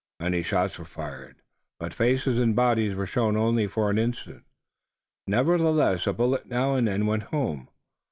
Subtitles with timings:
[0.19, 1.35] Many shots were fired,
[1.79, 4.45] but faces and bodies were shown only for an instant.
[5.27, 7.69] Nevertheless a bullet now and then went home.